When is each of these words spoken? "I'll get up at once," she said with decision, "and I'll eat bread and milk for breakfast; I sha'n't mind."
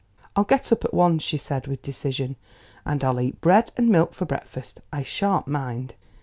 "I'll 0.35 0.45
get 0.45 0.71
up 0.71 0.83
at 0.83 0.95
once," 0.95 1.21
she 1.21 1.37
said 1.37 1.67
with 1.67 1.83
decision, 1.83 2.35
"and 2.87 3.03
I'll 3.03 3.21
eat 3.21 3.39
bread 3.39 3.71
and 3.77 3.87
milk 3.89 4.15
for 4.15 4.25
breakfast; 4.25 4.81
I 4.91 5.03
sha'n't 5.03 5.47
mind." 5.47 5.93